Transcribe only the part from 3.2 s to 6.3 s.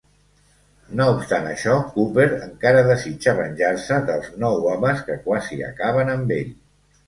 venjar-se dels nou homes que quasi acaben